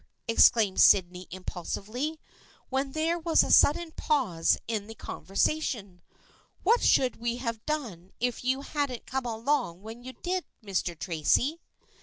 exclaimed 0.27 0.81
Sydney 0.81 1.27
impulsively, 1.29 2.19
when 2.69 2.93
there 2.93 3.19
was 3.19 3.43
a 3.43 3.51
sudden 3.51 3.91
pause 3.91 4.57
in 4.67 4.87
the 4.87 4.95
conversation." 4.95 6.01
What 6.63 6.81
should 6.81 7.17
we 7.17 7.37
have 7.37 7.63
done 7.67 8.11
if 8.19 8.43
you 8.43 8.61
hadn't 8.61 9.05
come 9.05 9.27
along 9.27 9.83
when 9.83 10.03
you 10.03 10.13
did, 10.13 10.45
Mr. 10.65 10.97
Tracy 10.97 11.61